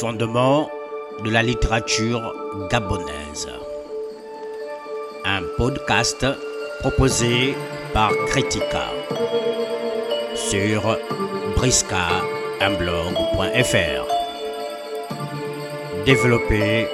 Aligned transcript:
Fondement 0.00 0.70
de 1.24 1.30
la 1.30 1.42
littérature 1.42 2.32
gabonaise. 2.70 3.48
Un 5.24 5.42
podcast 5.56 6.24
proposé 6.78 7.56
par 7.92 8.12
Critica 8.28 8.84
sur 10.36 10.96
briska.blog.fr. 11.56 14.04
Développer 16.06 16.86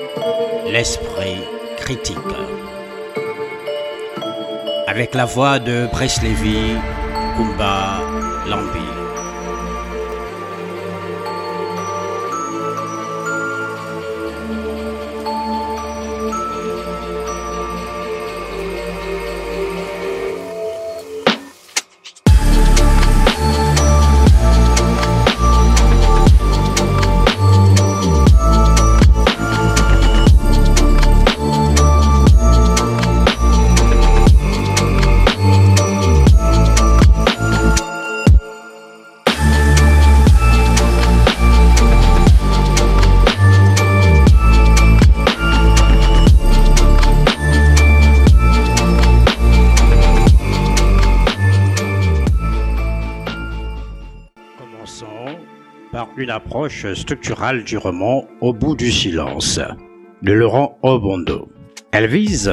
l'esprit 0.71 1.45
critique. 1.77 2.17
Avec 4.87 5.15
la 5.15 5.27
voix 5.27 5.59
de 5.59 5.87
Lévy, 6.23 6.79
Kumba 7.37 7.99
Lambi. 8.49 8.94
Une 56.17 56.31
approche 56.31 56.87
structurale 56.95 57.65
du 57.65 57.77
roman 57.77 58.25
Au 58.41 58.53
bout 58.53 58.77
du 58.77 58.93
silence 58.93 59.59
de 60.23 60.33
Laurent 60.33 60.79
Obondo. 60.83 61.49
Elle 61.93 62.07
vise 62.07 62.49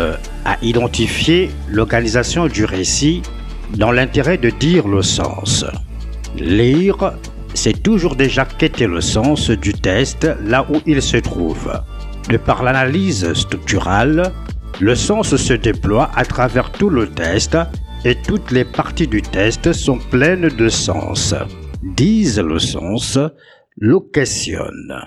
à 0.45 0.58
identifier 0.62 1.52
l'organisation 1.70 2.48
du 2.48 2.66
récit 2.66 3.22
dans 3.76 3.92
l'intérêt 3.92 4.38
de 4.38 4.50
dire 4.50 4.88
le 4.88 5.02
sens. 5.02 5.66
Lire, 6.36 7.14
c'est 7.54 7.84
toujours 7.84 8.16
déjà 8.16 8.45
quêter 8.45 8.88
le 8.88 9.00
sens 9.00 9.50
du 9.52 9.73
test 9.73 10.28
là 10.44 10.66
où 10.70 10.82
il 10.86 11.02
se 11.02 11.17
trouve. 11.17 11.72
De 12.30 12.38
par 12.38 12.64
l'analyse 12.64 13.32
structurale, 13.34 14.32
le 14.80 14.95
sens 14.95 15.36
se 15.36 15.54
déploie 15.54 16.09
à 16.16 16.26
travers 16.26 16.72
tout 16.72 16.89
le 16.89 17.08
test 17.08 17.58
et 18.06 18.16
toutes 18.16 18.52
les 18.52 18.66
parties 18.66 19.08
du 19.08 19.22
test 19.22 19.72
sont 19.72 19.98
pleines 19.98 20.50
de 20.50 20.67
sens. 20.67 21.36
Disent 21.84 22.40
le 22.40 22.60
sens, 22.60 23.18
le 23.76 24.00
questionnent. 24.00 25.02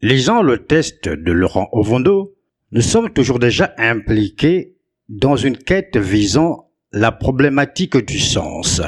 Lisant 0.00 0.42
le 0.42 0.64
test 0.64 1.08
de 1.08 1.32
Laurent 1.32 1.68
Ovondo, 1.72 2.36
nous 2.70 2.82
sommes 2.82 3.10
toujours 3.12 3.40
déjà 3.40 3.74
impliqués 3.78 4.76
dans 5.08 5.34
une 5.34 5.56
quête 5.56 5.96
visant 5.96 6.70
la 6.92 7.10
problématique 7.10 7.96
du 7.96 8.20
sens. 8.20 8.80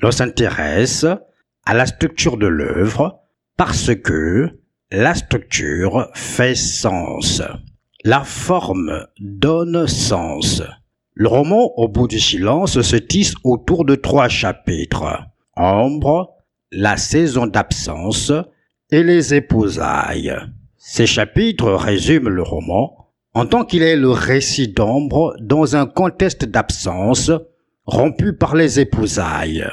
L'on 0.00 0.10
s'intéresse 0.10 1.04
à 1.66 1.74
la 1.74 1.84
structure 1.84 2.38
de 2.38 2.46
l'œuvre 2.46 3.20
parce 3.58 3.94
que 3.94 4.58
la 4.90 5.14
structure 5.14 6.08
fait 6.14 6.54
sens. 6.54 7.42
La 8.02 8.24
forme 8.24 9.06
donne 9.20 9.86
sens. 9.86 10.62
Le 11.12 11.28
roman 11.28 11.70
Au 11.76 11.88
bout 11.88 12.08
du 12.08 12.18
silence 12.18 12.80
se 12.80 12.96
tisse 12.96 13.34
autour 13.44 13.84
de 13.84 13.94
trois 13.94 14.28
chapitres. 14.28 15.04
Ombre, 15.54 16.37
la 16.70 16.96
saison 16.96 17.46
d'absence 17.46 18.32
et 18.90 19.02
les 19.02 19.34
épousailles. 19.34 20.34
Ces 20.76 21.06
chapitres 21.06 21.72
résument 21.72 22.30
le 22.30 22.42
roman 22.42 23.12
en 23.34 23.46
tant 23.46 23.64
qu'il 23.64 23.82
est 23.82 23.96
le 23.96 24.10
récit 24.10 24.68
d'ombre 24.68 25.36
dans 25.40 25.76
un 25.76 25.86
contexte 25.86 26.44
d'absence 26.44 27.30
rompu 27.84 28.32
par 28.32 28.54
les 28.54 28.80
épousailles. 28.80 29.66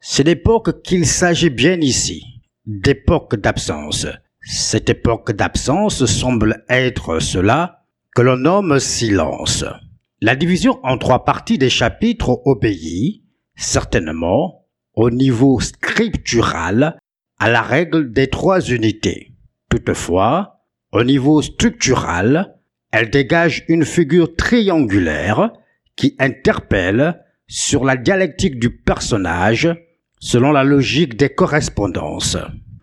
C'est 0.00 0.24
l'époque 0.24 0.82
qu'il 0.82 1.06
s'agit 1.06 1.50
bien 1.50 1.78
ici, 1.80 2.24
d'époque 2.66 3.36
d'absence. 3.36 4.06
Cette 4.40 4.88
époque 4.88 5.32
d'absence 5.32 6.06
semble 6.06 6.64
être 6.68 7.20
cela 7.20 7.84
que 8.14 8.22
l'on 8.22 8.38
nomme 8.38 8.78
silence. 8.80 9.64
La 10.20 10.36
division 10.36 10.80
en 10.82 10.98
trois 10.98 11.24
parties 11.24 11.58
des 11.58 11.70
chapitres 11.70 12.40
obéit, 12.44 13.22
certainement, 13.56 14.59
au 14.94 15.10
niveau 15.10 15.60
scriptural, 15.60 16.98
à 17.38 17.50
la 17.50 17.62
règle 17.62 18.12
des 18.12 18.28
trois 18.28 18.60
unités. 18.60 19.32
Toutefois, 19.70 20.60
au 20.92 21.04
niveau 21.04 21.40
structural, 21.42 22.56
elle 22.92 23.10
dégage 23.10 23.64
une 23.68 23.84
figure 23.84 24.34
triangulaire 24.34 25.52
qui 25.96 26.16
interpelle 26.18 27.22
sur 27.46 27.84
la 27.84 27.96
dialectique 27.96 28.58
du 28.58 28.70
personnage 28.70 29.68
selon 30.20 30.52
la 30.52 30.64
logique 30.64 31.16
des 31.16 31.30
correspondances. 31.30 32.36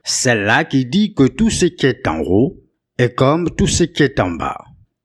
Celle-là 0.04 0.64
qui 0.64 0.86
dit 0.86 1.14
que 1.14 1.28
tout 1.28 1.50
ce 1.50 1.66
qui 1.66 1.86
est 1.86 2.08
en 2.08 2.22
haut 2.22 2.58
est 2.98 3.14
comme 3.14 3.50
tout 3.56 3.68
ce 3.68 3.84
qui 3.84 4.04
est 4.04 4.20
en 4.20 4.32
bas. 4.32 4.58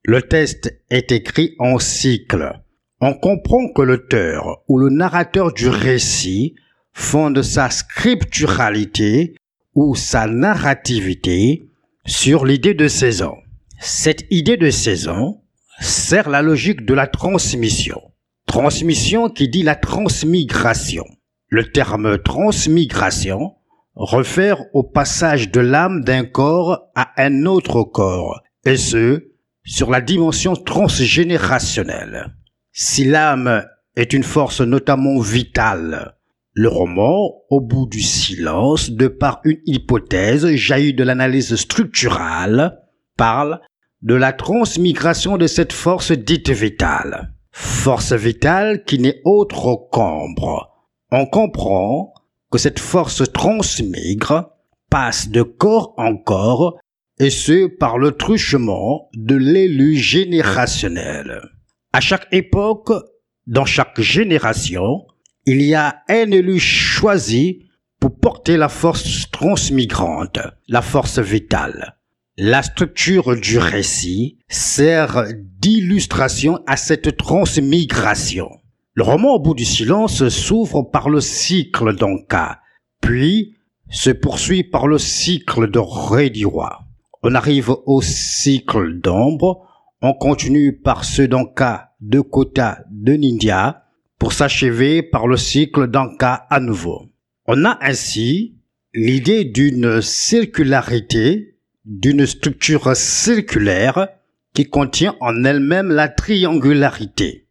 Le 0.05 0.23
test 0.23 0.73
est 0.91 1.12
écrit 1.12 1.55
en 1.59 1.79
cycle. 1.79 2.53
On 3.01 3.15
comprend 3.15 3.73
que 3.73 3.83
l'auteur 3.83 4.62
ou 4.69 4.79
le 4.79 4.89
narrateur 4.89 5.53
du 5.53 5.69
récit 5.69 6.55
fonde 6.93 7.43
sa 7.43 7.71
scripturalité 7.71 9.35
ou 9.75 9.95
sa 9.95 10.27
narrativité 10.27 11.69
sur 12.07 12.45
l'idée 12.45 12.75
de 12.75 12.89
saison. 12.89 13.37
Cette 13.81 14.27
idée 14.31 14.57
de 14.57 14.71
saison 14.71 15.41
sert 15.81 16.29
la 16.29 16.43
logique 16.43 16.85
de 16.85 16.95
la 16.95 17.07
transmission. 17.07 18.01
Transmission 18.47 19.29
qui 19.29 19.49
dit 19.49 19.63
la 19.63 19.77
transmigration. 19.77 21.05
Le 21.49 21.71
terme 21.71 22.19
transmigration 22.19 23.55
réfère 23.97 24.63
au 24.73 24.83
passage 24.83 25.51
de 25.51 25.61
l'âme 25.61 26.03
d'un 26.05 26.25
corps 26.25 26.91
à 26.95 27.13
un 27.23 27.45
autre 27.47 27.83
corps, 27.83 28.41
et 28.65 28.77
ce, 28.77 29.33
sur 29.65 29.91
la 29.91 30.01
dimension 30.01 30.55
transgénérationnelle. 30.55 32.35
Si 32.73 33.05
l'âme 33.05 33.65
est 33.97 34.13
une 34.13 34.23
force 34.23 34.61
notamment 34.61 35.21
vitale, 35.21 36.17
le 36.55 36.69
roman, 36.69 37.33
au 37.49 37.61
bout 37.61 37.87
du 37.87 38.01
silence, 38.01 38.91
de 38.91 39.09
par 39.09 39.41
une 39.45 39.61
hypothèse 39.65 40.47
jaillie 40.55 40.95
de 40.95 41.03
l'analyse 41.03 41.55
structurale, 41.57 42.79
parle 43.17 43.61
de 44.03 44.15
la 44.15 44.33
transmigration 44.33 45.39
de 45.39 45.47
cette 45.47 45.73
force 45.73 46.12
dite 46.12 46.51
vitale. 46.51 47.33
Force 47.53 48.12
vitale 48.12 48.85
qui 48.85 48.99
n'est 48.99 49.21
autre 49.25 49.89
qu'ombre. 49.91 50.71
On 51.11 51.27
comprend 51.27 52.12
que 52.51 52.59
cette 52.59 52.81
force 52.81 53.23
transmigre, 53.33 54.51
passe 54.91 55.31
de 55.31 55.43
corps 55.43 55.95
en 55.97 56.17
corps, 56.17 56.79
et 57.19 57.31
ce 57.31 57.67
par 57.67 57.99
le 57.99 58.12
truchement 58.12 59.09
de 59.15 59.37
l'élu 59.37 59.97
générationnel. 59.97 61.41
À 61.93 62.01
chaque 62.01 62.27
époque, 62.33 62.93
dans 63.47 63.65
chaque 63.65 64.01
génération, 64.01 65.06
il 65.47 65.62
y 65.62 65.75
a 65.75 66.03
un 66.09 66.31
élu 66.31 66.59
choisi 66.59 67.67
pour 67.99 68.17
porter 68.17 68.56
la 68.56 68.69
force 68.69 69.31
transmigrante, 69.31 70.39
la 70.69 70.83
force 70.83 71.19
vitale. 71.19 71.97
La 72.39 72.62
structure 72.62 73.37
du 73.37 73.59
récit 73.59 74.39
sert 74.49 75.27
d'illustration 75.59 76.61
à 76.67 76.77
cette 76.77 77.17
transmigration. 77.17 78.50
Le 78.94 79.03
roman 79.03 79.35
au 79.35 79.39
bout 79.39 79.55
du 79.55 79.65
silence 79.65 80.29
s'ouvre 80.29 80.83
par 80.83 81.09
le 81.09 81.21
cycle 81.21 81.95
d'Anka, 81.97 82.61
puis 83.00 83.56
se 83.91 84.11
poursuit 84.11 84.65
par 84.65 84.87
le 84.87 84.99
cycle 84.99 85.71
de 85.71 85.79
Rediwa. 85.79 86.81
On 87.23 87.35
arrive 87.35 87.75
au 87.87 88.00
cycle 88.00 89.00
d'ombre, 89.00 89.67
on 90.00 90.15
continue 90.15 90.77
par 90.77 91.05
ceux 91.05 91.29
d'Anka, 91.29 91.93
de 92.00 92.21
Kota, 92.21 92.85
de 92.91 93.12
Nindia, 93.12 93.81
pour 94.23 94.33
s'achever 94.33 95.03
par 95.03 95.27
le 95.27 95.37
cycle 95.37 95.89
d'Anka 95.89 96.47
à 96.49 96.61
nouveau. 96.61 97.09
On 97.47 97.65
a 97.65 97.77
ainsi 97.81 98.55
l'idée 98.95 99.45
d'une 99.45 100.01
circularité, 100.01 101.57
d'une 101.85 102.25
structure 102.25 102.95
circulaire 102.95 104.07
qui 104.55 104.71
contient 104.71 105.17
en 105.19 105.43
elle-même 105.43 105.91
la 105.91 106.09
triangularité. 106.09 107.49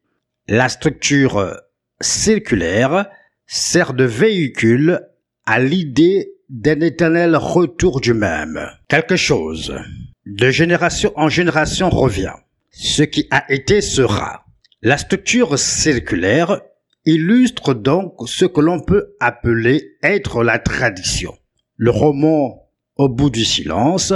La 0.48 0.70
structure 0.70 1.58
circulaire 2.00 3.08
sert 3.48 3.94
de 3.94 4.06
véhicule 4.06 5.02
à 5.46 5.60
l'idée 5.60 6.32
d'un 6.48 6.80
éternel 6.80 7.36
retour 7.36 8.00
du 8.00 8.14
même. 8.14 8.66
Quelque 8.88 9.18
chose, 9.18 9.76
de 10.26 10.50
génération 10.50 11.12
en 11.18 11.28
génération 11.28 11.90
revient. 11.90 12.36
Ce 12.70 13.04
qui 13.04 13.28
a 13.30 13.52
été 13.52 13.82
sera. 13.82 14.46
La 14.84 14.98
structure 14.98 15.60
circulaire 15.60 16.60
illustre 17.06 17.76
donc 17.76 18.16
ce 18.26 18.46
que 18.46 18.62
l'on 18.62 18.80
peut 18.80 19.14
appeler 19.20 19.96
être 20.02 20.44
la 20.44 20.58
tradition. 20.58 21.38
Le 21.78 21.92
roman 21.92 22.68
Au 22.96 23.08
bout 23.08 23.30
du 23.30 23.46
silence 23.46 24.12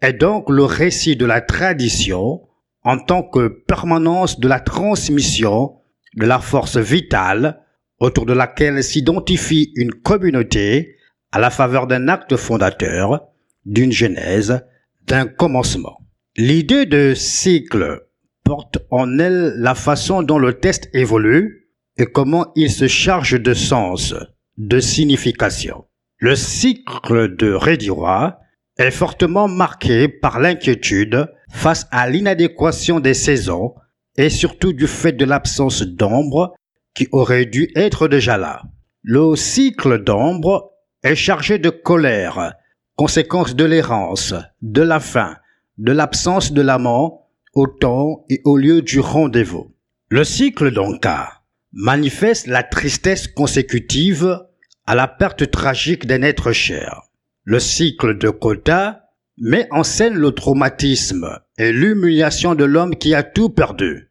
est 0.00 0.12
donc 0.12 0.48
le 0.50 0.62
récit 0.62 1.16
de 1.16 1.26
la 1.26 1.40
tradition 1.40 2.42
en 2.84 2.98
tant 2.98 3.24
que 3.24 3.48
permanence 3.48 4.38
de 4.38 4.46
la 4.46 4.60
transmission 4.60 5.80
de 6.14 6.26
la 6.26 6.38
force 6.38 6.76
vitale 6.76 7.60
autour 7.98 8.24
de 8.24 8.34
laquelle 8.34 8.84
s'identifie 8.84 9.72
une 9.74 9.94
communauté 9.94 10.94
à 11.32 11.40
la 11.40 11.50
faveur 11.50 11.88
d'un 11.88 12.06
acte 12.06 12.36
fondateur, 12.36 13.26
d'une 13.66 13.90
genèse, 13.90 14.64
d'un 15.08 15.26
commencement. 15.26 15.98
L'idée 16.36 16.86
de 16.86 17.14
cycle 17.14 18.04
porte 18.44 18.78
en 18.90 19.18
elle 19.18 19.54
la 19.56 19.74
façon 19.74 20.22
dont 20.22 20.38
le 20.38 20.54
test 20.54 20.88
évolue 20.92 21.70
et 21.96 22.06
comment 22.06 22.52
il 22.54 22.70
se 22.70 22.86
charge 22.86 23.40
de 23.40 23.54
sens, 23.54 24.14
de 24.58 24.80
signification. 24.80 25.84
Le 26.18 26.36
cycle 26.36 27.34
de 27.36 27.52
Redira 27.52 28.38
est 28.76 28.90
fortement 28.90 29.48
marqué 29.48 30.08
par 30.08 30.40
l'inquiétude 30.40 31.28
face 31.50 31.86
à 31.90 32.08
l'inadéquation 32.08 33.00
des 33.00 33.14
saisons 33.14 33.74
et 34.16 34.30
surtout 34.30 34.72
du 34.72 34.86
fait 34.86 35.12
de 35.12 35.24
l'absence 35.24 35.82
d'ombre 35.82 36.54
qui 36.94 37.08
aurait 37.12 37.46
dû 37.46 37.70
être 37.74 38.08
déjà 38.08 38.36
là. 38.36 38.62
Le 39.02 39.36
cycle 39.36 40.02
d'ombre 40.02 40.70
est 41.02 41.16
chargé 41.16 41.58
de 41.58 41.70
colère, 41.70 42.54
conséquence 42.96 43.54
de 43.54 43.64
l'errance, 43.64 44.34
de 44.62 44.82
la 44.82 45.00
faim, 45.00 45.36
de 45.78 45.92
l'absence 45.92 46.52
de 46.52 46.62
l'amant, 46.62 47.23
au 47.54 47.66
temps 47.66 48.24
et 48.28 48.40
au 48.44 48.56
lieu 48.56 48.82
du 48.82 49.00
rendez-vous. 49.00 49.72
Le 50.08 50.24
cycle 50.24 50.70
d'Onka 50.70 51.42
manifeste 51.72 52.46
la 52.46 52.62
tristesse 52.62 53.28
consécutive 53.28 54.40
à 54.86 54.94
la 54.94 55.08
perte 55.08 55.50
tragique 55.50 56.06
d'un 56.06 56.22
être 56.22 56.52
cher. 56.52 57.02
Le 57.44 57.58
cycle 57.58 58.18
de 58.18 58.30
Kota 58.30 59.08
met 59.38 59.66
en 59.70 59.82
scène 59.82 60.14
le 60.14 60.32
traumatisme 60.32 61.38
et 61.58 61.72
l'humiliation 61.72 62.54
de 62.54 62.64
l'homme 62.64 62.96
qui 62.96 63.14
a 63.14 63.22
tout 63.22 63.50
perdu. 63.50 64.10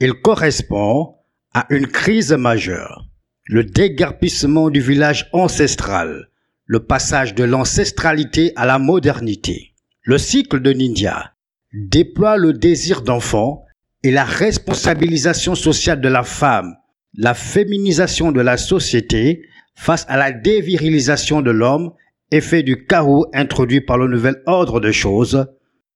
Il 0.00 0.14
correspond 0.14 1.14
à 1.54 1.66
une 1.70 1.86
crise 1.86 2.32
majeure, 2.32 3.06
le 3.44 3.64
dégarpissement 3.64 4.70
du 4.70 4.80
village 4.80 5.28
ancestral, 5.32 6.28
le 6.66 6.80
passage 6.80 7.34
de 7.34 7.44
l'ancestralité 7.44 8.52
à 8.56 8.66
la 8.66 8.78
modernité. 8.78 9.74
Le 10.02 10.18
cycle 10.18 10.60
de 10.60 10.72
Ninja 10.72 11.32
déploie 11.72 12.36
le 12.36 12.52
désir 12.52 13.02
d'enfant 13.02 13.64
et 14.02 14.10
la 14.10 14.24
responsabilisation 14.24 15.54
sociale 15.54 16.00
de 16.00 16.08
la 16.08 16.22
femme, 16.22 16.76
la 17.14 17.34
féminisation 17.34 18.32
de 18.32 18.40
la 18.40 18.56
société 18.56 19.42
face 19.74 20.06
à 20.08 20.16
la 20.16 20.32
dévirilisation 20.32 21.40
de 21.40 21.50
l'homme, 21.50 21.92
effet 22.30 22.62
du 22.62 22.84
chaos 22.86 23.26
introduit 23.32 23.80
par 23.80 23.98
le 23.98 24.08
nouvel 24.08 24.42
ordre 24.46 24.80
de 24.80 24.92
choses, 24.92 25.46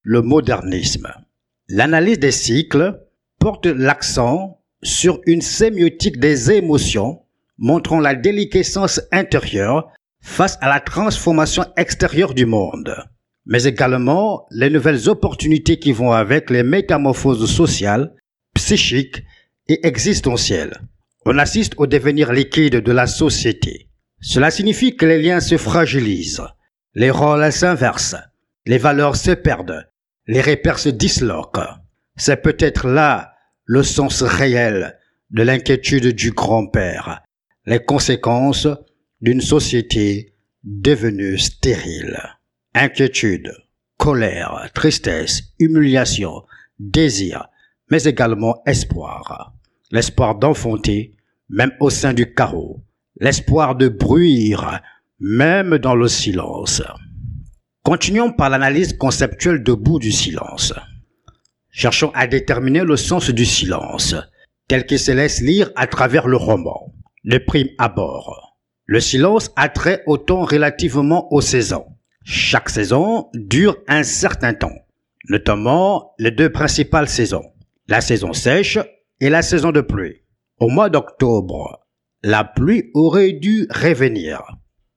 le 0.02 0.22
modernisme. 0.22 1.08
L'analyse 1.68 2.18
des 2.18 2.32
cycles 2.32 3.00
porte 3.38 3.66
l'accent 3.66 4.60
sur 4.82 5.20
une 5.26 5.42
sémiotique 5.42 6.18
des 6.18 6.52
émotions, 6.52 7.22
montrant 7.58 8.00
la 8.00 8.14
déliquescence 8.14 9.00
intérieure 9.12 9.90
face 10.20 10.58
à 10.60 10.68
la 10.68 10.80
transformation 10.80 11.64
extérieure 11.76 12.34
du 12.34 12.46
monde, 12.46 12.94
mais 13.46 13.64
également 13.64 14.46
les 14.50 14.70
nouvelles 14.70 15.08
opportunités 15.08 15.78
qui 15.78 15.92
vont 15.92 16.12
avec 16.12 16.50
les 16.50 16.62
métamorphoses 16.62 17.50
sociales, 17.50 18.14
psychiques 18.54 19.22
et 19.68 19.86
existentielles. 19.86 20.80
On 21.24 21.38
assiste 21.38 21.74
au 21.76 21.86
devenir 21.86 22.32
liquide 22.32 22.76
de 22.76 22.92
la 22.92 23.06
société. 23.06 23.88
Cela 24.20 24.50
signifie 24.50 24.96
que 24.96 25.06
les 25.06 25.20
liens 25.20 25.40
se 25.40 25.56
fragilisent, 25.56 26.42
les 26.94 27.10
rôles 27.10 27.50
s'inversent, 27.52 28.16
les 28.66 28.78
valeurs 28.78 29.16
se 29.16 29.32
perdent, 29.32 29.88
les 30.26 30.40
repères 30.40 30.78
se 30.78 30.88
disloquent. 30.88 31.68
C'est 32.16 32.42
peut-être 32.42 32.86
là 32.86 33.32
le 33.64 33.82
sens 33.82 34.22
réel 34.22 34.98
de 35.30 35.42
l'inquiétude 35.42 36.08
du 36.08 36.30
grand-père, 36.30 37.22
les 37.66 37.82
conséquences 37.82 38.68
d'une 39.20 39.40
société 39.40 40.34
devenue 40.62 41.38
stérile. 41.38 42.18
Inquiétude, 42.74 43.52
colère, 43.98 44.70
tristesse, 44.74 45.42
humiliation, 45.58 46.42
désir, 46.78 47.48
mais 47.90 48.04
également 48.04 48.62
espoir. 48.64 49.52
L'espoir 49.90 50.36
d'enfanter, 50.36 51.14
même 51.50 51.72
au 51.80 51.90
sein 51.90 52.14
du 52.14 52.32
carreau. 52.32 52.82
L'espoir 53.20 53.76
de 53.76 53.88
bruire, 53.88 54.80
même 55.20 55.76
dans 55.76 55.94
le 55.94 56.08
silence. 56.08 56.82
Continuons 57.82 58.32
par 58.32 58.48
l'analyse 58.48 58.96
conceptuelle 58.96 59.62
debout 59.62 59.98
du 59.98 60.10
silence. 60.10 60.72
Cherchons 61.70 62.10
à 62.14 62.26
déterminer 62.26 62.84
le 62.84 62.96
sens 62.96 63.28
du 63.28 63.44
silence, 63.44 64.14
tel 64.66 64.86
qu'il 64.86 64.98
se 64.98 65.12
laisse 65.12 65.42
lire 65.42 65.70
à 65.76 65.86
travers 65.86 66.26
le 66.26 66.38
roman. 66.38 66.94
Le 67.22 67.44
prime 67.44 67.68
abord. 67.76 68.56
Le 68.86 69.00
silence 69.00 69.50
a 69.56 69.68
trait 69.68 70.02
au 70.06 70.16
temps 70.16 70.44
relativement 70.44 71.30
aux 71.32 71.42
saisons. 71.42 71.86
Chaque 72.24 72.70
saison 72.70 73.28
dure 73.34 73.76
un 73.88 74.04
certain 74.04 74.54
temps, 74.54 74.78
notamment 75.28 76.14
les 76.18 76.30
deux 76.30 76.50
principales 76.50 77.08
saisons, 77.08 77.52
la 77.88 78.00
saison 78.00 78.32
sèche 78.32 78.78
et 79.20 79.28
la 79.28 79.42
saison 79.42 79.72
de 79.72 79.80
pluie. 79.80 80.22
Au 80.60 80.68
mois 80.68 80.88
d'octobre, 80.88 81.86
la 82.22 82.44
pluie 82.44 82.90
aurait 82.94 83.32
dû 83.32 83.66
revenir. 83.70 84.40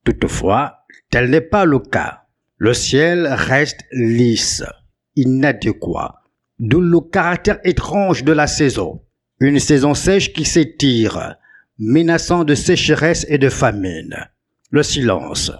Toutefois, 0.03 0.85
tel 1.09 1.31
n'est 1.31 1.41
pas 1.41 1.65
le 1.65 1.79
cas. 1.79 2.21
Le 2.57 2.73
ciel 2.73 3.27
reste 3.27 3.81
lisse, 3.91 4.63
inadéquat, 5.15 6.21
d'où 6.59 6.79
le 6.79 7.01
caractère 7.01 7.59
étrange 7.63 8.23
de 8.23 8.31
la 8.31 8.47
saison. 8.47 9.01
Une 9.39 9.59
saison 9.59 9.95
sèche 9.95 10.31
qui 10.31 10.45
s'étire, 10.45 11.35
menaçant 11.79 12.43
de 12.43 12.53
sécheresse 12.53 13.25
et 13.29 13.39
de 13.39 13.49
famine. 13.49 14.15
Le 14.69 14.83
silence 14.83 15.51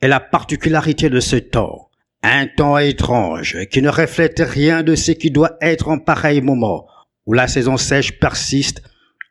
est 0.00 0.08
la 0.08 0.20
particularité 0.20 1.10
de 1.10 1.20
ce 1.20 1.36
temps. 1.36 1.90
Un 2.22 2.46
temps 2.46 2.78
étrange 2.78 3.56
qui 3.70 3.80
ne 3.82 3.88
reflète 3.88 4.40
rien 4.40 4.82
de 4.82 4.94
ce 4.94 5.12
qui 5.12 5.30
doit 5.30 5.56
être 5.60 5.88
en 5.88 5.98
pareil 5.98 6.40
moment, 6.40 6.86
où 7.26 7.32
la 7.32 7.48
saison 7.48 7.76
sèche 7.76 8.18
persiste 8.18 8.82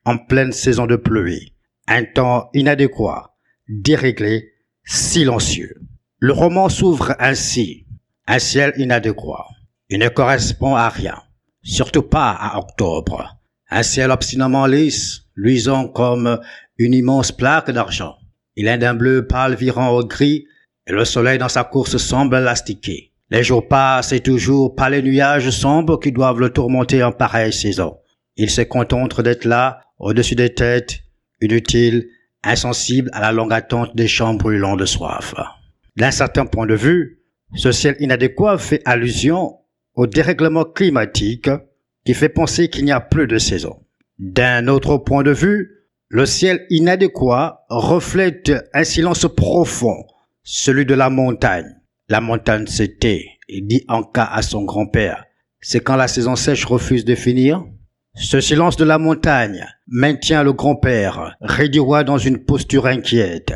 en 0.06 0.18
pleine 0.18 0.52
saison 0.52 0.88
de 0.88 0.96
pluie. 0.96 1.54
Un 1.88 2.04
temps 2.04 2.50
inadéquat, 2.54 3.36
déréglé, 3.68 4.54
silencieux. 4.86 5.76
Le 6.20 6.34
roman 6.34 6.70
s'ouvre 6.70 7.16
ainsi. 7.20 7.86
Un 8.28 8.40
ciel 8.40 8.74
inadéquat. 8.78 9.46
Il 9.90 10.00
ne 10.00 10.10
correspond 10.10 10.76
à 10.76 10.90
rien. 10.90 11.22
Surtout 11.64 12.04
pas 12.04 12.32
à 12.32 12.58
octobre. 12.58 13.38
Un 13.70 13.84
ciel 13.84 14.12
obstinément 14.12 14.66
lisse, 14.66 15.24
luisant 15.36 15.88
comme 15.88 16.40
une 16.78 16.94
immense 16.94 17.32
plaque 17.32 17.72
d'argent. 17.72 18.16
Il 18.56 18.68
est 18.68 18.78
d'un 18.78 18.94
bleu 18.94 19.28
pâle 19.28 19.56
virant 19.56 19.90
au 19.90 20.04
gris, 20.04 20.46
le 20.92 21.06
soleil 21.06 21.38
dans 21.38 21.50
sa 21.50 21.64
course 21.64 21.98
semble 21.98 22.38
l'astiquer. 22.40 23.12
Les 23.32 23.44
jours 23.44 23.68
passent 23.68 24.12
et 24.12 24.22
toujours 24.22 24.76
pas 24.76 24.90
les 24.90 25.04
nuages 25.04 25.52
sombres 25.52 26.00
qui 26.00 26.12
doivent 26.12 26.40
le 26.40 26.50
tourmenter 26.50 27.04
en 27.04 27.12
pareille 27.12 27.54
saison. 27.54 27.98
Il 28.38 28.50
se 28.50 28.62
contente 28.62 29.22
d'être 29.22 29.46
là, 29.46 29.82
au-dessus 30.00 30.36
des 30.36 30.54
têtes, 30.54 31.02
inutile, 31.42 32.08
insensible 32.44 33.10
à 33.14 33.22
la 33.22 33.32
longue 33.32 33.54
attente 33.54 33.96
des 33.96 34.08
champs 34.08 34.34
brûlants 34.34 34.78
de 34.78 34.86
soif. 34.86 35.36
D'un 35.96 36.12
certain 36.12 36.46
point 36.46 36.66
de 36.66 36.76
vue, 36.76 37.20
ce 37.56 37.72
ciel 37.72 37.96
inadéquat 38.00 38.58
fait 38.58 38.82
allusion 38.86 39.58
au 39.96 40.08
dérèglement 40.08 40.64
climatique 40.64 41.50
qui 42.06 42.14
fait 42.14 42.30
penser 42.30 42.70
qu'il 42.70 42.86
n'y 42.86 42.92
a 42.92 43.02
plus 43.02 43.28
de 43.28 43.38
saison. 43.38 43.84
D'un 44.18 44.68
autre 44.68 44.98
point 44.98 45.24
de 45.24 45.32
vue, 45.32 45.88
le 46.08 46.26
ciel 46.26 46.66
inadéquat 46.70 47.66
reflète 47.70 48.52
un 48.74 48.84
silence 48.84 49.28
profond, 49.36 50.04
celui 50.52 50.84
de 50.84 50.96
la 50.96 51.12
montagne. 51.12 51.76
La 52.08 52.22
montagne 52.22 52.66
se 52.66 52.82
tait 52.82 53.28
et 53.48 53.62
dit 53.62 53.86
cas 54.16 54.30
à 54.32 54.42
son 54.42 54.64
grand-père, 54.64 55.26
c'est 55.62 55.80
quand 55.80 55.96
la 55.96 56.08
saison 56.08 56.36
sèche 56.36 56.66
refuse 56.66 57.06
de 57.06 57.14
finir? 57.14 57.64
Ce 58.16 58.42
silence 58.42 58.76
de 58.76 58.84
la 58.84 58.98
montagne 58.98 59.64
maintient 59.88 60.42
le 60.42 60.54
grand-père, 60.54 61.36
réduit 61.40 62.04
dans 62.04 62.18
une 62.18 62.44
posture 62.44 62.88
inquiète. 62.88 63.54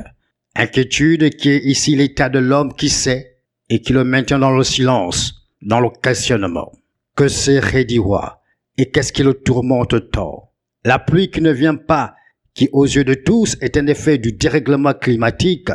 Inquiétude 0.55 1.31
qui 1.31 1.49
est 1.49 1.63
ici 1.65 1.95
l'état 1.95 2.29
de 2.29 2.37
l'homme 2.37 2.73
qui 2.73 2.89
sait 2.89 3.37
et 3.69 3.81
qui 3.81 3.91
le 3.91 4.03
maintient 4.03 4.37
dans 4.37 4.55
le 4.55 4.63
silence, 4.63 5.47
dans 5.63 5.79
le 5.79 5.89
questionnement. 5.89 6.71
Que 7.15 7.27
c'est 7.27 7.57
Rédiwa 7.57 8.43
et 8.77 8.91
qu'est-ce 8.91 9.11
qui 9.11 9.23
le 9.23 9.33
tourmente 9.33 10.11
tant? 10.11 10.51
La 10.85 10.99
pluie 10.99 11.31
qui 11.31 11.41
ne 11.41 11.51
vient 11.51 11.75
pas, 11.75 12.13
qui 12.53 12.69
aux 12.71 12.85
yeux 12.85 13.03
de 13.03 13.15
tous 13.15 13.57
est 13.61 13.77
un 13.77 13.87
effet 13.87 14.19
du 14.19 14.33
dérèglement 14.33 14.93
climatique, 14.93 15.71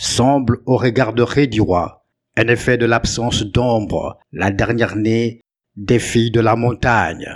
semble 0.00 0.60
au 0.64 0.78
regard 0.78 1.12
de 1.12 1.22
Rédirois 1.22 2.06
un 2.34 2.48
effet 2.48 2.78
de 2.78 2.86
l'absence 2.86 3.42
d'ombre, 3.42 4.18
la 4.32 4.50
dernière 4.50 4.96
née 4.96 5.42
des 5.76 5.98
filles 5.98 6.30
de 6.30 6.40
la 6.40 6.56
montagne. 6.56 7.28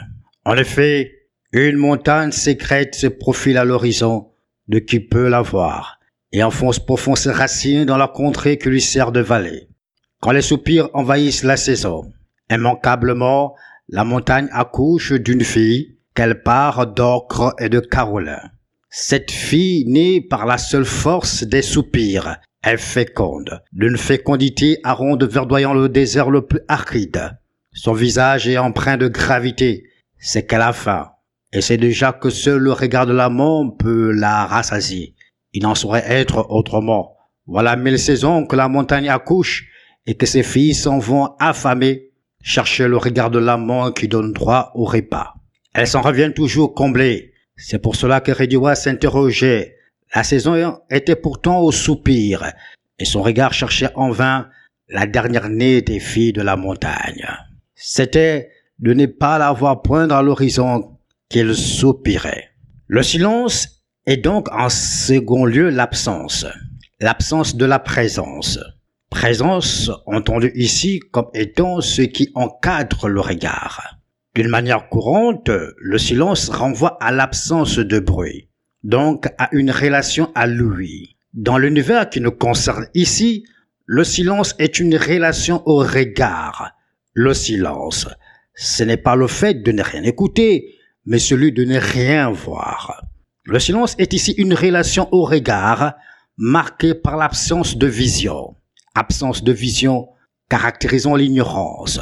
En 0.46 0.56
effet, 0.56 1.28
une 1.52 1.76
montagne 1.76 2.32
sécrète 2.32 2.94
se 2.94 3.06
profile 3.06 3.58
à 3.58 3.66
l'horizon 3.66 4.30
de 4.68 4.78
qui 4.78 5.00
peut 5.00 5.28
la 5.28 5.42
voir 5.42 5.98
et 6.32 6.42
enfonce 6.42 6.78
profond 6.78 7.14
ses 7.14 7.32
racines 7.32 7.84
dans 7.84 7.98
la 7.98 8.08
contrée 8.08 8.56
qui 8.56 8.70
lui 8.70 8.80
sert 8.80 9.12
de 9.12 9.20
vallée. 9.20 9.68
Quand 10.22 10.32
les 10.32 10.40
soupirs 10.40 10.88
envahissent 10.94 11.44
la 11.44 11.58
saison, 11.58 12.10
immanquablement, 12.50 13.54
la 13.90 14.04
montagne 14.04 14.48
accouche 14.52 15.12
d'une 15.12 15.44
fille 15.44 15.98
qu'elle 16.14 16.42
part 16.42 16.86
d'ocre 16.86 17.54
et 17.58 17.68
de 17.68 17.80
carolin. 17.80 18.40
Cette 18.88 19.32
fille 19.32 19.84
née 19.86 20.22
par 20.22 20.46
la 20.46 20.56
seule 20.56 20.86
force 20.86 21.42
des 21.42 21.62
soupirs 21.62 22.38
est 22.64 22.76
féconde, 22.76 23.62
d'une 23.72 23.96
fécondité 23.96 24.78
à 24.84 24.96
verdoyant 25.20 25.74
le 25.74 25.88
désert 25.88 26.30
le 26.30 26.46
plus 26.46 26.60
aride. 26.68 27.38
Son 27.72 27.92
visage 27.92 28.48
est 28.48 28.58
empreint 28.58 28.96
de 28.96 29.08
gravité, 29.08 29.84
c'est 30.18 30.46
qu'elle 30.46 30.62
a 30.62 30.72
faim, 30.72 31.10
et 31.52 31.60
c'est 31.60 31.76
déjà 31.76 32.12
que 32.12 32.30
seul 32.30 32.60
le 32.60 32.72
regard 32.72 33.06
de 33.06 33.12
l'amant 33.12 33.70
peut 33.70 34.12
la 34.12 34.46
rassasier. 34.46 35.14
Il 35.52 35.62
n'en 35.62 35.74
saurait 35.74 36.04
être 36.06 36.46
autrement. 36.50 37.16
Voilà 37.46 37.76
mille 37.76 37.98
saisons 37.98 38.46
que 38.46 38.56
la 38.56 38.68
montagne 38.68 39.08
accouche, 39.08 39.66
et 40.06 40.14
que 40.16 40.26
ses 40.26 40.42
filles 40.42 40.74
s'en 40.74 40.98
vont 40.98 41.34
affamées, 41.38 42.10
chercher 42.42 42.88
le 42.88 42.96
regard 42.96 43.30
de 43.30 43.38
l'amant 43.38 43.90
qui 43.90 44.08
donne 44.08 44.32
droit 44.32 44.70
au 44.74 44.84
repas. 44.84 45.34
Elles 45.72 45.86
s'en 45.86 46.02
reviennent 46.02 46.34
toujours 46.34 46.74
comblées, 46.74 47.32
c'est 47.56 47.78
pour 47.78 47.96
cela 47.96 48.20
que 48.20 48.32
Rediwa 48.32 48.74
s'interrogeait. 48.74 49.76
La 50.14 50.22
saison 50.22 50.78
était 50.90 51.16
pourtant 51.16 51.60
au 51.60 51.72
soupir, 51.72 52.52
et 53.00 53.04
son 53.04 53.22
regard 53.22 53.52
cherchait 53.52 53.90
en 53.96 54.10
vain 54.10 54.48
la 54.88 55.06
dernière 55.06 55.48
née 55.48 55.82
des 55.82 55.98
filles 55.98 56.32
de 56.32 56.42
la 56.42 56.54
montagne. 56.54 57.26
C'était 57.74 58.50
de 58.78 58.92
ne 58.92 59.06
pas 59.06 59.38
la 59.38 59.52
voir 59.52 59.82
poindre 59.82 60.14
à 60.14 60.22
l'horizon 60.22 60.98
qu'il 61.28 61.54
soupirait. 61.54 62.50
Le 62.86 63.02
silence 63.02 63.82
est 64.06 64.18
donc 64.18 64.48
en 64.52 64.68
second 64.68 65.46
lieu 65.46 65.70
l'absence, 65.70 66.46
l'absence 67.00 67.56
de 67.56 67.64
la 67.64 67.80
présence. 67.80 68.60
Présence 69.10 69.90
entendue 70.06 70.52
ici 70.54 71.00
comme 71.10 71.28
étant 71.34 71.80
ce 71.80 72.02
qui 72.02 72.30
encadre 72.34 73.08
le 73.08 73.20
regard. 73.20 73.96
D'une 74.36 74.48
manière 74.48 74.88
courante, 74.88 75.48
le 75.48 75.98
silence 75.98 76.50
renvoie 76.50 76.98
à 77.00 77.10
l'absence 77.10 77.78
de 77.78 77.98
bruit, 77.98 78.48
donc 78.84 79.26
à 79.38 79.48
une 79.52 79.72
relation 79.72 80.30
à 80.36 80.46
lui. 80.46 81.16
Dans 81.32 81.58
l'univers 81.58 82.08
qui 82.08 82.20
nous 82.20 82.30
concerne 82.30 82.86
ici, 82.94 83.44
le 83.86 84.04
silence 84.04 84.54
est 84.60 84.78
une 84.78 84.96
relation 84.96 85.62
au 85.66 85.78
regard. 85.78 86.72
Le 87.12 87.34
silence, 87.34 88.06
ce 88.54 88.84
n'est 88.84 88.96
pas 88.96 89.16
le 89.16 89.26
fait 89.26 89.54
de 89.54 89.72
ne 89.72 89.82
rien 89.82 90.04
écouter, 90.04 90.76
mais 91.06 91.18
celui 91.18 91.50
de 91.50 91.64
ne 91.64 91.78
rien 91.78 92.30
voir. 92.30 93.04
Le 93.44 93.58
silence 93.58 93.96
est 93.98 94.12
ici 94.12 94.32
une 94.38 94.54
relation 94.54 95.08
au 95.12 95.24
regard 95.24 95.94
marquée 96.36 96.94
par 96.94 97.16
l'absence 97.16 97.76
de 97.76 97.86
vision. 97.86 98.54
Absence 98.94 99.42
de 99.42 99.52
vision 99.52 100.08
caractérisant 100.48 101.16
l'ignorance, 101.16 102.00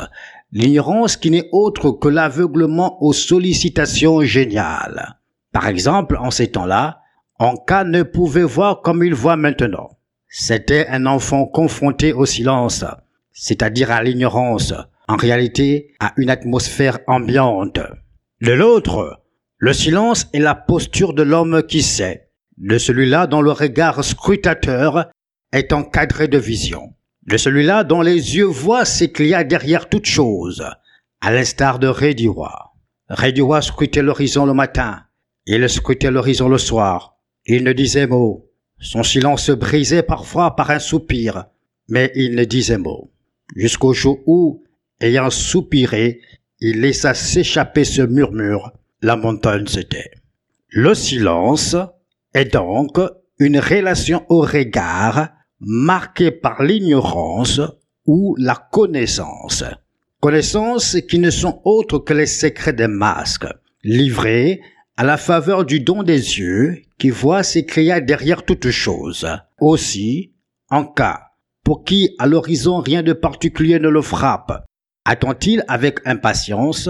L'ignorance 0.55 1.17
qui 1.17 1.31
n'est 1.31 1.49
autre 1.51 1.93
que 1.93 2.09
l'aveuglement 2.09 3.03
aux 3.03 3.15
sollicitations 3.15 4.21
géniales. 4.21 5.17
Par 5.53 5.69
exemple, 5.69 6.17
en 6.17 6.31
ces 6.31 6.51
temps-là, 6.51 7.01
Anka 7.39 7.85
ne 7.85 8.03
pouvait 8.03 8.43
voir 8.43 8.83
comme 8.83 9.05
il 9.05 9.15
voit 9.15 9.37
maintenant. 9.37 9.99
C'était 10.29 10.87
un 10.89 11.07
enfant 11.07 11.47
confronté 11.47 12.13
au 12.13 12.27
silence, 12.27 12.85
c'est-à-dire 13.33 13.91
à, 13.91 14.03
l'ignorance, 14.03 14.73
en 15.09 15.17
réalité 15.17 15.93
à 16.01 16.13
une 16.17 16.31
atmosphère 16.31 16.99
ambiante. 17.07 17.81
De 18.41 18.53
l'autre, 18.53 19.23
le 19.59 19.73
silence 19.73 20.29
est 20.33 20.41
la 20.41 20.55
posture 20.55 21.13
de 21.13 21.23
l'homme 21.23 21.63
qui 21.63 21.83
sait, 21.83 22.31
de 22.57 22.79
celui-là 22.79 23.27
dont 23.27 23.43
le 23.43 23.53
regard 23.53 24.03
scrutateur 24.03 25.11
est 25.53 25.73
encadré 25.73 26.29
de 26.29 26.39
vision 26.39 26.95
de 27.27 27.37
celui-là 27.37 27.85
dont 27.85 28.01
les 28.01 28.37
yeux 28.37 28.47
voient 28.47 28.85
ce 28.85 29.05
qu'il 29.05 29.27
y 29.27 29.35
a 29.35 29.45
derrière 29.45 29.89
toute 29.89 30.07
chose, 30.07 30.65
à 31.21 31.33
l'instar 31.33 31.79
de 31.79 31.87
Rédiwa. 31.87 32.73
Rédiwa 33.09 33.63
scrutait 33.63 34.03
l'horizon 34.03 34.47
le 34.47 34.55
matin, 34.55 35.03
il 35.47 35.69
scrutait 35.69 36.11
l'horizon 36.11 36.49
le 36.49 36.59
soir. 36.59 37.17
Il 37.47 37.65
ne 37.65 37.73
disait 37.73 38.07
mot. 38.07 38.49
Son 38.79 39.03
silence 39.03 39.45
se 39.45 39.53
brisait 39.53 40.03
parfois 40.03 40.57
par 40.57 40.71
un 40.71 40.79
soupir, 40.79 41.47
mais 41.89 42.13
il 42.15 42.35
ne 42.35 42.45
disait 42.45 42.79
mot. 42.79 43.11
Jusqu'au 43.55 43.93
jour 43.93 44.21
où, 44.27 44.65
ayant 45.01 45.31
soupiré, 45.31 46.21
il 46.61 46.81
laissa 46.81 47.15
s'échapper 47.15 47.85
ce 47.85 48.03
murmure. 48.03 48.73
La 49.03 49.17
montagne 49.17 49.67
c'était. 49.67 50.11
Le 50.69 50.95
silence 50.95 51.77
est 52.35 52.53
donc 52.53 52.99
une 53.39 53.59
relation 53.59 54.25
au 54.29 54.41
regard 54.41 55.29
marqués 55.61 56.31
par 56.31 56.63
l'ignorance 56.63 57.61
ou 58.07 58.37
la 58.39 58.55
connaissance. 58.55 59.65
Connaissances 60.21 60.99
qui 61.09 61.19
ne 61.19 61.31
sont 61.31 61.61
autres 61.65 61.99
que 61.99 62.15
les 62.15 62.27
secrets 62.27 62.73
des 62.73 62.87
masques, 62.87 63.47
livrés 63.83 64.61
à 65.03 65.05
la 65.05 65.17
faveur 65.17 65.65
du 65.65 65.81
don 65.81 66.05
des 66.05 66.39
yeux 66.39 66.81
qui 66.97 67.11
voit 67.11 67.43
s'écrire 67.43 68.01
derrière 68.01 68.45
toute 68.45 68.71
chose. 68.71 69.27
Aussi, 69.59 70.33
en 70.71 70.85
cas 70.85 71.23
pour 71.65 71.83
qui 71.83 72.15
à 72.21 72.29
l'horizon 72.29 72.79
rien 72.79 73.03
de 73.03 73.13
particulier 73.13 73.81
ne 73.81 73.89
le 73.89 74.01
frappe, 74.01 74.65
attend-il 75.05 75.65
avec 75.67 75.99
impatience 76.05 76.89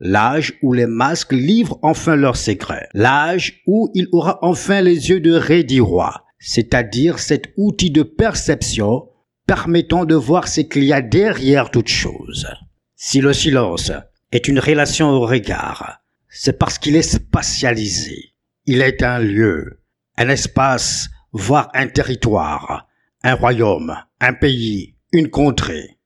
l'âge 0.00 0.54
où 0.62 0.72
les 0.72 0.88
masques 0.88 1.34
livrent 1.34 1.78
enfin 1.82 2.16
leurs 2.16 2.36
secrets, 2.36 2.88
l'âge 2.94 3.62
où 3.68 3.92
il 3.94 4.08
aura 4.10 4.40
enfin 4.42 4.80
les 4.80 5.10
yeux 5.10 5.20
de 5.20 5.32
Rédirois, 5.32 6.24
c'est-à-dire 6.40 7.20
cet 7.20 7.52
outil 7.56 7.92
de 7.92 8.02
perception 8.02 9.08
permettant 9.46 10.04
de 10.04 10.16
voir 10.16 10.48
ce 10.48 10.62
qu'il 10.62 10.82
y 10.82 10.92
a 10.92 11.00
derrière 11.00 11.70
toute 11.70 11.86
chose. 11.86 12.48
Si 12.96 13.20
le 13.20 13.32
silence 13.32 13.92
est 14.32 14.48
une 14.48 14.58
relation 14.58 15.10
au 15.10 15.20
regard, 15.20 16.01
c'est 16.34 16.58
parce 16.58 16.78
qu'il 16.78 16.96
est 16.96 17.02
spatialisé. 17.02 18.32
Il 18.64 18.80
est 18.80 19.02
un 19.02 19.18
lieu, 19.18 19.82
un 20.16 20.30
espace, 20.30 21.10
voire 21.32 21.68
un 21.74 21.88
territoire, 21.88 22.88
un 23.22 23.34
royaume, 23.34 23.94
un 24.18 24.32
pays, 24.32 24.96
une 25.12 25.28
contrée. 25.28 25.98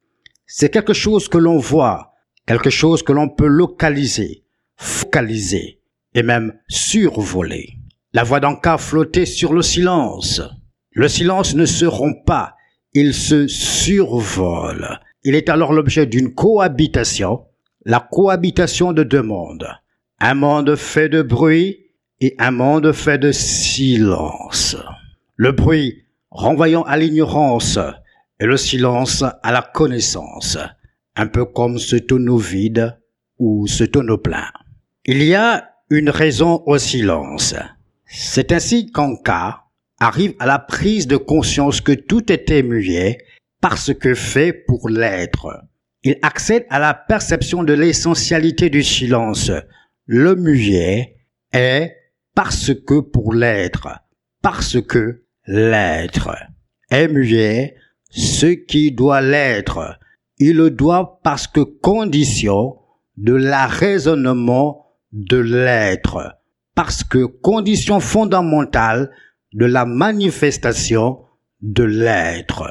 C'est 0.46 0.70
quelque 0.70 0.94
chose 0.94 1.28
que 1.28 1.38
l'on 1.38 1.58
voit, 1.58 2.12
quelque 2.44 2.70
chose 2.70 3.04
que 3.04 3.12
l'on 3.12 3.28
peut 3.28 3.46
localiser, 3.46 4.44
focaliser 4.76 5.80
et 6.14 6.24
même 6.24 6.58
survoler. 6.68 7.74
La 8.12 8.24
voix 8.24 8.40
d'Anka 8.40 8.78
flottait 8.78 9.26
sur 9.26 9.52
le 9.52 9.62
silence. 9.62 10.42
Le 10.90 11.06
silence 11.06 11.54
ne 11.54 11.66
se 11.66 11.84
rompt 11.84 12.24
pas, 12.26 12.56
il 12.94 13.14
se 13.14 13.46
survole. 13.46 14.98
Il 15.22 15.36
est 15.36 15.48
alors 15.48 15.72
l'objet 15.72 16.06
d'une 16.06 16.34
cohabitation, 16.34 17.46
la 17.84 18.00
cohabitation 18.00 18.92
de 18.92 19.04
deux 19.04 19.22
mondes. 19.22 19.68
Un 20.18 20.32
monde 20.32 20.76
fait 20.76 21.10
de 21.10 21.20
bruit 21.20 21.90
et 22.20 22.34
un 22.38 22.50
monde 22.50 22.92
fait 22.92 23.18
de 23.18 23.32
silence. 23.32 24.74
Le 25.36 25.52
bruit 25.52 26.06
renvoyant 26.30 26.82
à 26.84 26.96
l'ignorance 26.96 27.78
et 28.40 28.46
le 28.46 28.56
silence 28.56 29.22
à 29.22 29.52
la 29.52 29.60
connaissance, 29.60 30.56
un 31.16 31.26
peu 31.26 31.44
comme 31.44 31.78
ce 31.78 31.96
tonneau 31.96 32.38
vide 32.38 32.98
ou 33.38 33.66
ce 33.66 33.84
tonneau 33.84 34.16
plein. 34.16 34.46
Il 35.04 35.22
y 35.22 35.34
a 35.34 35.70
une 35.90 36.08
raison 36.08 36.62
au 36.64 36.78
silence. 36.78 37.54
C'est 38.06 38.52
ainsi 38.52 38.90
qu'Anka 38.90 39.64
arrive 40.00 40.34
à 40.38 40.46
la 40.46 40.58
prise 40.58 41.06
de 41.06 41.18
conscience 41.18 41.82
que 41.82 41.92
tout 41.92 42.32
était 42.32 42.62
muet 42.62 43.18
parce 43.60 43.92
que 43.92 44.14
fait 44.14 44.54
pour 44.54 44.88
l'être. 44.88 45.62
Il 46.04 46.16
accède 46.22 46.64
à 46.70 46.78
la 46.78 46.94
perception 46.94 47.64
de 47.64 47.74
l'essentialité 47.74 48.70
du 48.70 48.82
silence. 48.82 49.50
Le 50.06 50.34
muet 50.36 51.16
est 51.52 51.96
parce 52.34 52.72
que 52.74 53.00
pour 53.00 53.34
l'être, 53.34 53.88
parce 54.42 54.80
que 54.80 55.24
l'être 55.46 56.30
est 56.90 57.08
muet, 57.08 57.76
ce 58.10 58.46
qui 58.46 58.92
doit 58.92 59.20
l'être. 59.20 59.98
Il 60.38 60.56
le 60.56 60.70
doit 60.70 61.20
parce 61.22 61.46
que 61.46 61.60
condition 61.60 62.76
de 63.16 63.34
l'arraisonnement 63.34 64.86
de 65.12 65.38
l'être 65.38 66.36
parce 66.76 67.02
que 67.02 67.24
condition 67.24 67.98
fondamentale 67.98 69.10
de 69.54 69.64
la 69.64 69.86
manifestation 69.86 71.24
de 71.62 71.82
l'être. 71.82 72.62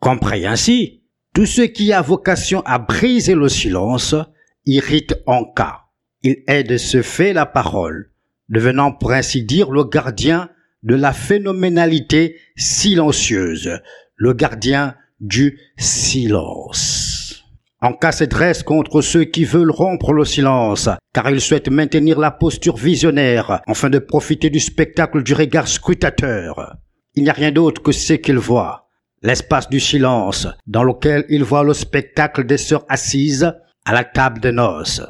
Compris 0.00 0.46
ainsi, 0.46 1.04
tout 1.34 1.46
ce 1.46 1.62
qui 1.62 1.92
a 1.92 2.00
vocation 2.00 2.62
à 2.64 2.78
briser 2.78 3.34
le 3.34 3.48
silence 3.48 4.16
irrite 4.64 5.14
en 5.26 5.44
cas. 5.44 5.81
Il 6.24 6.44
est 6.46 6.62
de 6.62 6.76
ce 6.76 7.02
fait 7.02 7.32
la 7.32 7.46
parole, 7.46 8.10
devenant 8.48 8.92
pour 8.92 9.10
ainsi 9.10 9.42
dire 9.42 9.72
le 9.72 9.82
gardien 9.82 10.50
de 10.84 10.94
la 10.94 11.12
phénoménalité 11.12 12.36
silencieuse, 12.56 13.80
le 14.14 14.32
gardien 14.32 14.94
du 15.18 15.58
silence. 15.76 17.44
En 17.80 17.92
cas 17.92 18.12
se 18.12 18.22
dresse 18.22 18.62
contre 18.62 19.00
ceux 19.00 19.24
qui 19.24 19.44
veulent 19.44 19.72
rompre 19.72 20.12
le 20.12 20.24
silence, 20.24 20.88
car 21.12 21.28
ils 21.28 21.40
souhaitent 21.40 21.70
maintenir 21.70 22.20
la 22.20 22.30
posture 22.30 22.76
visionnaire 22.76 23.60
afin 23.66 23.90
de 23.90 23.98
profiter 23.98 24.50
du 24.50 24.60
spectacle 24.60 25.24
du 25.24 25.34
regard 25.34 25.66
scrutateur. 25.66 26.76
Il 27.16 27.24
n'y 27.24 27.30
a 27.30 27.32
rien 27.32 27.50
d'autre 27.50 27.82
que 27.82 27.90
ce 27.90 28.12
qu'ils 28.12 28.38
voient. 28.38 28.88
L'espace 29.22 29.68
du 29.68 29.80
silence, 29.80 30.46
dans 30.68 30.84
lequel 30.84 31.24
ils 31.28 31.42
voient 31.42 31.64
le 31.64 31.74
spectacle 31.74 32.46
des 32.46 32.58
sœurs 32.58 32.84
assises 32.88 33.52
à 33.84 33.92
la 33.92 34.04
table 34.04 34.40
de 34.40 34.52
noces. 34.52 35.02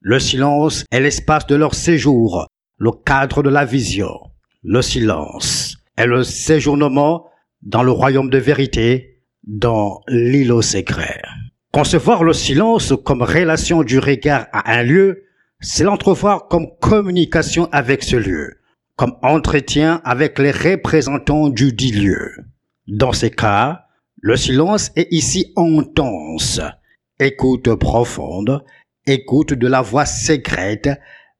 Le 0.00 0.20
silence 0.20 0.84
est 0.92 1.00
l'espace 1.00 1.46
de 1.48 1.56
leur 1.56 1.74
séjour, 1.74 2.46
le 2.78 2.92
cadre 2.92 3.42
de 3.42 3.50
la 3.50 3.64
vision. 3.64 4.12
Le 4.62 4.80
silence 4.80 5.76
est 5.96 6.06
le 6.06 6.22
séjournement 6.22 7.26
dans 7.62 7.82
le 7.82 7.90
royaume 7.90 8.30
de 8.30 8.38
vérité, 8.38 9.24
dans 9.42 10.00
l'îlot 10.06 10.62
secret. 10.62 11.20
Concevoir 11.72 12.22
le 12.22 12.32
silence 12.32 12.94
comme 13.04 13.22
relation 13.22 13.82
du 13.82 13.98
regard 13.98 14.46
à 14.52 14.72
un 14.72 14.84
lieu, 14.84 15.24
c'est 15.60 15.82
l'entrevoir 15.82 16.46
comme 16.46 16.68
communication 16.80 17.68
avec 17.72 18.04
ce 18.04 18.14
lieu, 18.14 18.60
comme 18.94 19.16
entretien 19.22 20.00
avec 20.04 20.38
les 20.38 20.52
représentants 20.52 21.48
du 21.48 21.72
dit 21.72 21.90
lieu. 21.90 22.30
Dans 22.86 23.12
ces 23.12 23.30
cas, 23.32 23.86
le 24.20 24.36
silence 24.36 24.92
est 24.94 25.08
ici 25.10 25.52
intense, 25.56 26.60
écoute 27.18 27.74
profonde, 27.74 28.64
écoute 29.08 29.54
de 29.54 29.66
la 29.66 29.82
voix 29.82 30.06
secrète, 30.06 30.90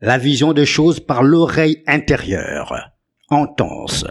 la 0.01 0.19
vision 0.19 0.53
des 0.53 0.67
choses 0.67 1.01
par 1.01 1.23
l'oreille 1.23 1.83
intérieure, 1.87 2.93
intense. 3.31 4.05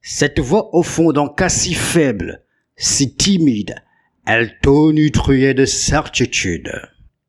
Cette 0.00 0.40
voix 0.40 0.74
au 0.74 0.82
fond 0.82 1.12
d'un 1.12 1.28
cas 1.28 1.48
si 1.48 1.74
faible, 1.74 2.42
si 2.76 3.14
timide, 3.16 3.74
elle 4.26 4.58
tonitruait 4.60 5.54
de 5.54 5.64
certitude. 5.64 6.72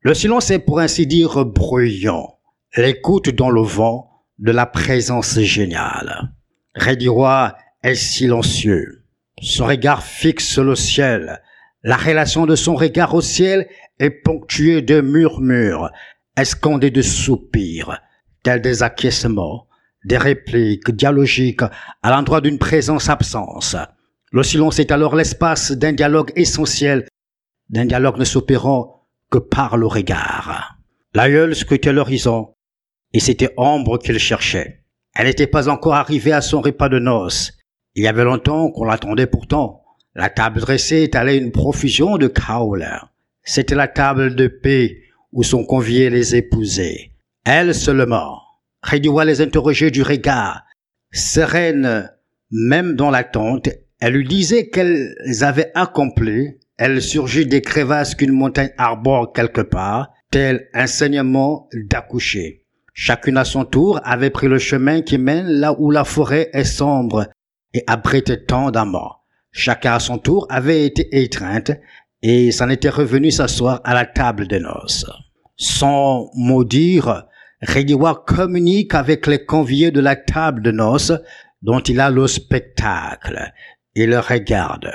Le 0.01 0.13
silence 0.13 0.51
est 0.51 0.59
pour 0.59 0.79
ainsi 0.79 1.07
dire 1.07 1.45
bruyant, 1.45 2.37
l'écoute 2.75 3.29
dans 3.29 3.49
le 3.49 3.61
vent 3.61 4.09
de 4.39 4.51
la 4.51 4.65
présence 4.65 5.39
géniale. 5.39 6.31
Rediroy 6.75 7.55
est 7.83 7.95
silencieux. 7.95 9.03
Son 9.41 9.65
regard 9.65 10.03
fixe 10.03 10.57
le 10.57 10.75
ciel. 10.75 11.41
La 11.83 11.97
relation 11.97 12.45
de 12.45 12.55
son 12.55 12.75
regard 12.75 13.13
au 13.13 13.21
ciel 13.21 13.67
est 13.99 14.09
ponctuée 14.09 14.81
de 14.81 15.01
murmures, 15.01 15.89
escondés 16.37 16.91
de 16.91 17.01
soupirs, 17.01 17.99
tels 18.43 18.61
des 18.61 18.83
acquiescements, 18.83 19.67
des 20.05 20.17
répliques 20.17 20.91
dialogiques 20.91 21.63
à 22.01 22.11
l'endroit 22.11 22.41
d'une 22.41 22.59
présence 22.59 23.09
absence. 23.09 23.75
Le 24.31 24.43
silence 24.43 24.79
est 24.79 24.91
alors 24.91 25.15
l'espace 25.15 25.71
d'un 25.71 25.93
dialogue 25.93 26.31
essentiel, 26.35 27.07
d'un 27.69 27.85
dialogue 27.85 28.17
ne 28.17 28.25
s'opérant 28.25 29.07
que 29.29 29.37
par 29.37 29.77
le 29.77 29.87
regard. 29.87 30.77
L'aïeul 31.13 31.55
scrutait 31.55 31.93
l'horizon, 31.93 32.53
et 33.13 33.19
c'était 33.19 33.53
ombre 33.57 33.99
qu'il 33.99 34.17
cherchait. 34.17 34.83
Elle 35.15 35.27
n'était 35.27 35.47
pas 35.47 35.69
encore 35.69 35.93
arrivée 35.93 36.33
à 36.33 36.41
son 36.41 36.61
repas 36.61 36.89
de 36.89 36.97
noces. 36.97 37.53
Il 37.95 38.03
y 38.03 38.07
avait 38.07 38.23
longtemps 38.23 38.71
qu'on 38.71 38.85
l'attendait 38.85 39.27
pourtant. 39.27 39.83
La 40.15 40.29
table 40.29 40.59
dressée 40.59 41.03
étalait 41.03 41.37
une 41.37 41.51
profusion 41.51 42.17
de 42.17 42.27
kaoler. 42.27 42.97
C'était 43.43 43.75
la 43.75 43.87
table 43.87 44.35
de 44.35 44.47
paix 44.47 45.01
où 45.31 45.43
sont 45.43 45.65
conviés 45.65 46.09
les 46.09 46.35
épousés. 46.35 47.11
Elle 47.45 47.75
seulement. 47.75 48.39
Réduit 48.81 49.11
les 49.25 49.41
interroger 49.41 49.91
du 49.91 50.01
regard. 50.01 50.63
Sereine, 51.11 52.09
même 52.51 52.95
dans 52.95 53.09
l'attente, 53.09 53.69
elle 53.99 54.13
lui 54.13 54.27
disait 54.27 54.69
qu'elles 54.69 55.15
avaient 55.41 55.71
accompli. 55.75 56.57
Elle 56.77 57.01
surgit 57.01 57.45
des 57.45 57.61
crevasses 57.61 58.15
qu'une 58.15 58.31
montagne 58.31 58.71
arbore 58.77 59.31
quelque 59.33 59.61
part, 59.61 60.11
tel 60.31 60.67
un 60.73 60.87
saignement 60.87 61.69
d'accoucher. 61.73 62.63
Chacune 62.93 63.37
à 63.37 63.45
son 63.45 63.65
tour 63.65 63.99
avait 64.03 64.29
pris 64.29 64.47
le 64.47 64.59
chemin 64.59 65.01
qui 65.01 65.17
mène 65.17 65.47
là 65.47 65.75
où 65.79 65.91
la 65.91 66.03
forêt 66.03 66.49
est 66.53 66.63
sombre 66.63 67.27
et 67.73 67.83
abrite 67.87 68.45
tant 68.45 68.71
d'amour. 68.71 69.23
Chacun 69.51 69.93
à 69.93 69.99
son 69.99 70.17
tour 70.17 70.47
avait 70.49 70.85
été 70.85 71.23
étreinte 71.23 71.71
et 72.23 72.51
s'en 72.51 72.69
était 72.69 72.89
revenu 72.89 73.29
s'asseoir 73.29 73.81
à 73.83 73.93
la 73.93 74.05
table 74.05 74.47
des 74.47 74.61
noces. 74.61 75.05
Sans 75.57 76.31
mot 76.33 76.63
dire, 76.63 77.27
communique 78.25 78.95
avec 78.95 79.27
les 79.27 79.45
conviés 79.45 79.91
de 79.91 79.99
la 79.99 80.15
table 80.15 80.61
de 80.61 80.71
noces 80.71 81.13
dont 81.61 81.81
il 81.81 81.99
a 81.99 82.09
le 82.09 82.25
spectacle. 82.27 83.51
Il 83.93 84.15
regarde, 84.17 84.91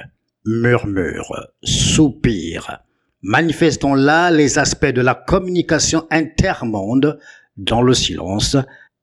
murmure, 0.46 1.48
soupire, 1.62 2.80
manifestant 3.22 3.94
là 3.94 4.30
les 4.30 4.58
aspects 4.58 4.86
de 4.86 5.02
la 5.02 5.14
communication 5.14 6.06
intermonde 6.10 7.18
dans 7.58 7.82
le 7.82 7.94
silence 7.94 8.56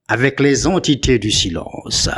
avec 0.08 0.40
les 0.40 0.66
entités 0.66 1.20
du 1.20 1.32
silence. 1.32 2.10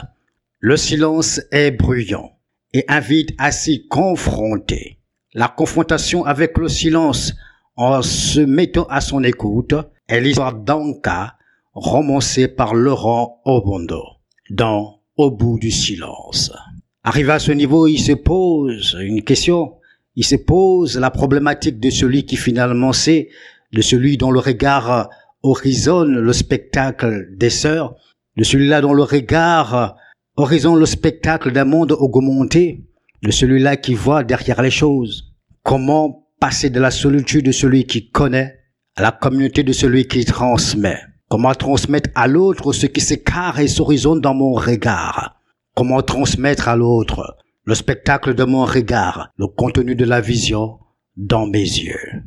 Le 0.59 0.77
silence 0.77 1.41
est 1.51 1.71
bruyant 1.71 2.31
et 2.73 2.85
invite 2.87 3.33
à 3.37 3.51
s'y 3.51 3.87
confronter. 3.87 4.96
La 5.33 5.49
confrontation 5.49 6.23
avec 6.23 6.57
le 6.57 6.69
silence 6.69 7.33
en 7.75 8.01
se 8.01 8.39
mettant 8.39 8.85
à 8.85 9.01
son 9.01 9.23
écoute 9.23 9.75
est 10.07 10.21
l'histoire 10.21 10.53
d'Anka 10.53 11.35
romancée 11.73 12.47
par 12.47 12.73
Laurent 12.73 13.41
Obondo 13.43 14.01
dans 14.49 15.01
Au 15.17 15.29
bout 15.31 15.59
du 15.59 15.69
silence. 15.69 16.53
Arrivé 17.03 17.33
à 17.33 17.39
ce 17.39 17.51
niveau, 17.51 17.87
il 17.87 17.99
se 17.99 18.13
pose 18.13 18.97
une 19.01 19.21
question. 19.21 19.75
Il 20.15 20.23
se 20.23 20.37
pose 20.37 20.97
la 20.97 21.11
problématique 21.11 21.79
de 21.79 21.89
celui 21.89 22.25
qui 22.25 22.37
finalement 22.37 22.93
sait, 22.93 23.27
de 23.73 23.81
celui 23.81 24.15
dont 24.15 24.31
le 24.31 24.39
regard 24.39 25.09
horizonne 25.43 26.19
le 26.19 26.33
spectacle 26.33 27.27
des 27.35 27.49
sœurs, 27.49 27.95
de 28.37 28.45
celui-là 28.45 28.79
dont 28.79 28.93
le 28.93 29.03
regard 29.03 29.97
horizonne 30.37 30.79
le 30.79 30.85
spectacle 30.85 31.51
d'un 31.51 31.65
monde 31.65 31.91
augmenté, 31.91 32.85
de 33.23 33.31
celui-là 33.31 33.77
qui 33.77 33.93
voit 33.93 34.23
derrière 34.23 34.61
les 34.61 34.71
choses. 34.71 35.35
Comment 35.63 36.27
passer 36.39 36.69
de 36.69 36.79
la 36.79 36.91
solitude 36.91 37.45
de 37.45 37.51
celui 37.51 37.85
qui 37.85 38.09
connaît 38.09 38.59
à 38.95 39.01
la 39.01 39.11
communauté 39.11 39.63
de 39.63 39.73
celui 39.73 40.07
qui 40.07 40.25
transmet? 40.25 40.99
Comment 41.29 41.53
transmettre 41.53 42.09
à 42.15 42.27
l'autre 42.27 42.71
ce 42.71 42.85
qui 42.85 43.01
s'écarte 43.01 43.59
et 43.59 43.67
s'horizonne 43.67 44.21
dans 44.21 44.33
mon 44.33 44.53
regard? 44.53 45.41
Comment 45.75 46.01
transmettre 46.01 46.69
à 46.69 46.75
l'autre 46.75 47.37
le 47.65 47.75
spectacle 47.75 48.33
de 48.33 48.45
mon 48.45 48.63
regard, 48.65 49.31
le 49.37 49.47
contenu 49.47 49.95
de 49.95 50.05
la 50.05 50.21
vision 50.21 50.79
dans 51.17 51.45
mes 51.45 51.59
yeux? 51.59 52.23